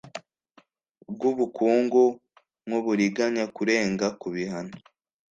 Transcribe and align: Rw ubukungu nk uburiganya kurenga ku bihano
Rw 1.11 1.21
ubukungu 1.31 2.03
nk 2.65 2.73
uburiganya 2.79 3.45
kurenga 3.55 4.07
ku 4.19 4.27
bihano 4.35 4.73